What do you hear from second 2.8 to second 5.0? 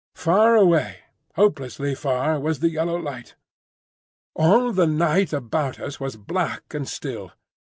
light. All the